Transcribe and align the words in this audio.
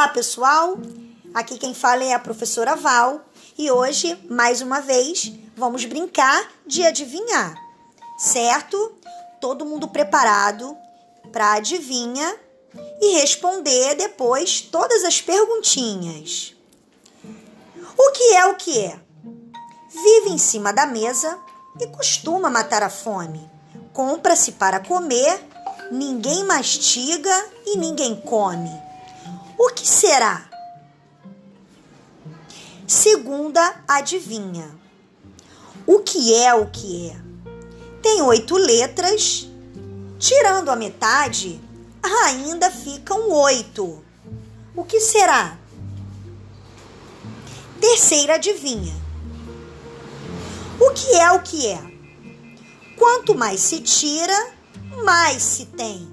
Olá, 0.00 0.08
pessoal! 0.08 0.78
Aqui 1.34 1.58
quem 1.58 1.74
fala 1.74 2.02
é 2.02 2.14
a 2.14 2.18
professora 2.18 2.74
Val 2.74 3.20
e 3.58 3.70
hoje, 3.70 4.18
mais 4.30 4.62
uma 4.62 4.80
vez, 4.80 5.30
vamos 5.54 5.84
brincar 5.84 6.50
de 6.66 6.82
adivinhar, 6.86 7.54
certo? 8.16 8.94
Todo 9.42 9.66
mundo 9.66 9.88
preparado 9.88 10.74
para 11.30 11.52
adivinha 11.52 12.34
e 12.98 13.20
responder 13.20 13.94
depois 13.94 14.62
todas 14.62 15.04
as 15.04 15.20
perguntinhas. 15.20 16.56
O 17.98 18.12
que 18.12 18.36
é 18.36 18.46
o 18.46 18.54
que 18.54 18.80
é? 18.80 18.98
Vive 19.90 20.30
em 20.30 20.38
cima 20.38 20.72
da 20.72 20.86
mesa 20.86 21.38
e 21.78 21.86
costuma 21.88 22.48
matar 22.48 22.82
a 22.82 22.88
fome. 22.88 23.46
Compra-se 23.92 24.52
para 24.52 24.80
comer, 24.80 25.46
ninguém 25.92 26.42
mastiga 26.44 27.50
e 27.66 27.76
ninguém 27.76 28.18
come 28.18 28.88
o 29.62 29.68
que 29.68 29.86
será? 29.86 30.48
Segunda 32.86 33.84
adivinha. 33.86 34.74
O 35.86 35.98
que 35.98 36.34
é 36.34 36.54
o 36.54 36.66
que 36.70 37.10
é? 37.10 37.20
Tem 38.00 38.22
oito 38.22 38.56
letras. 38.56 39.46
Tirando 40.18 40.70
a 40.70 40.76
metade, 40.76 41.60
ainda 42.02 42.70
ficam 42.70 43.30
oito. 43.30 44.02
O 44.74 44.82
que 44.82 44.98
será? 44.98 45.58
Terceira 47.78 48.36
adivinha. 48.36 48.94
O 50.80 50.90
que 50.92 51.14
é 51.16 51.32
o 51.32 51.42
que 51.42 51.66
é? 51.66 51.82
Quanto 52.96 53.34
mais 53.34 53.60
se 53.60 53.80
tira, 53.80 54.54
mais 55.04 55.42
se 55.42 55.66
tem. 55.66 56.08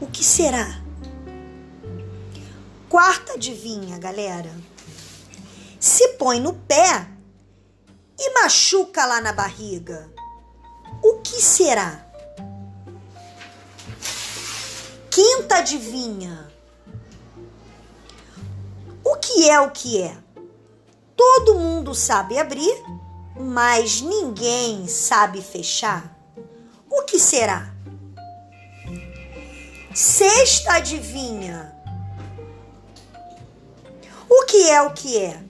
O 0.00 0.06
que 0.06 0.22
será? 0.22 0.81
Quarta 2.92 3.32
adivinha, 3.32 3.98
galera. 3.98 4.54
Se 5.80 6.08
põe 6.18 6.38
no 6.38 6.52
pé 6.52 7.08
e 8.20 8.34
machuca 8.34 9.06
lá 9.06 9.18
na 9.18 9.32
barriga, 9.32 10.12
o 11.02 11.14
que 11.22 11.40
será? 11.40 12.04
Quinta 15.10 15.56
adivinha. 15.56 16.52
O 19.02 19.16
que 19.16 19.48
é 19.48 19.58
o 19.58 19.70
que 19.70 20.02
é? 20.02 20.14
Todo 21.16 21.54
mundo 21.54 21.94
sabe 21.94 22.38
abrir, 22.38 22.76
mas 23.40 24.02
ninguém 24.02 24.86
sabe 24.86 25.40
fechar. 25.40 26.14
O 26.90 27.04
que 27.04 27.18
será? 27.18 27.74
Sexta 29.94 30.74
adivinha. 30.74 31.81
Que 34.62 34.70
é 34.70 34.80
o 34.80 34.92
que 34.92 35.18
é? 35.18 35.42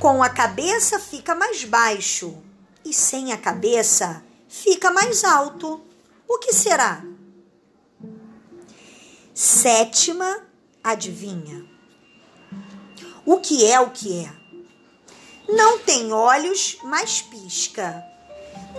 Com 0.00 0.22
a 0.22 0.30
cabeça 0.30 0.98
fica 0.98 1.34
mais 1.34 1.64
baixo 1.64 2.42
e 2.82 2.90
sem 2.90 3.30
a 3.30 3.36
cabeça 3.36 4.24
fica 4.48 4.90
mais 4.90 5.22
alto. 5.22 5.82
O 6.26 6.38
que 6.38 6.50
será? 6.50 7.04
Sétima 9.34 10.42
adivinha. 10.82 11.62
O 13.26 13.38
que 13.38 13.70
é 13.70 13.78
o 13.80 13.90
que 13.90 14.24
é? 14.24 14.32
Não 15.52 15.80
tem 15.80 16.10
olhos, 16.10 16.78
mas 16.84 17.20
pisca. 17.20 18.02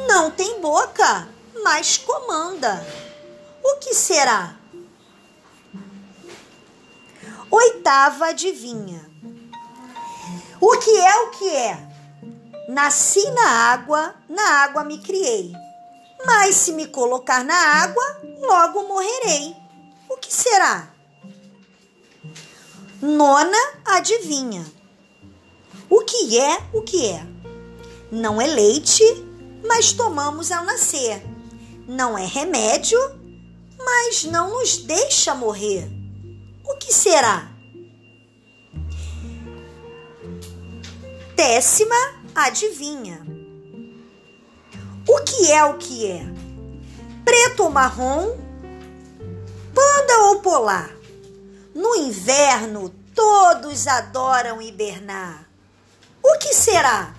Não 0.08 0.32
tem 0.32 0.60
boca, 0.60 1.30
mas 1.64 1.96
comanda. 1.96 2.84
O 3.64 3.78
que 3.78 3.94
será? 3.94 4.58
Oitava 7.50 8.28
adivinha. 8.28 9.10
O 10.60 10.78
que 10.78 10.98
é 10.98 11.16
o 11.22 11.30
que 11.32 11.50
é? 11.50 11.88
Nasci 12.68 13.30
na 13.32 13.48
água, 13.72 14.16
na 14.28 14.64
água 14.64 14.84
me 14.84 14.98
criei. 14.98 15.54
Mas 16.26 16.56
se 16.56 16.74
me 16.74 16.88
colocar 16.88 17.44
na 17.46 17.56
água, 17.56 18.04
logo 18.42 18.88
morrerei. 18.88 19.56
O 20.10 20.18
que 20.18 20.34
será? 20.34 20.90
Nona 23.02 23.58
adivinha. 23.86 24.66
O 25.90 26.02
que 26.02 26.38
é 26.38 26.58
o 26.74 26.82
que 26.82 27.08
é? 27.08 27.26
Não 28.12 28.42
é 28.42 28.48
leite, 28.48 29.04
mas 29.66 29.94
tomamos 29.94 30.52
ao 30.52 30.66
nascer. 30.66 31.24
Não 31.88 32.18
é 32.18 32.26
remédio, 32.26 33.00
mas 33.78 34.26
não 34.26 34.50
nos 34.50 34.78
deixa 34.78 35.34
morrer. 35.34 35.97
Que 36.80 36.94
será? 36.94 37.50
Décima 41.36 41.96
adivinha. 42.34 43.26
O 45.08 45.20
que 45.20 45.52
é 45.52 45.64
o 45.64 45.78
que 45.78 46.08
é? 46.08 46.24
Preto 47.24 47.64
ou 47.64 47.70
marrom? 47.70 48.38
Panda 49.74 50.20
ou 50.30 50.42
polar? 50.42 50.90
No 51.76 51.96
inverno, 51.96 52.90
todos 53.14 53.88
adoram 53.88 54.62
hibernar. 54.62 55.48
O 56.24 56.38
que 56.40 56.54
será? 56.54 57.14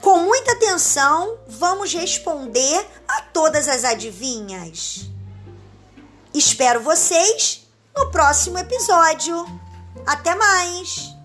Com 0.00 0.18
muita 0.18 0.52
atenção, 0.52 1.38
vamos 1.48 1.92
responder 1.92 2.86
a 3.06 3.22
todas 3.22 3.68
as 3.68 3.84
adivinhas. 3.84 5.10
Espero 6.32 6.80
vocês 6.80 7.66
no 7.96 8.10
próximo 8.10 8.58
episódio. 8.58 9.44
Até 10.06 10.34
mais! 10.34 11.19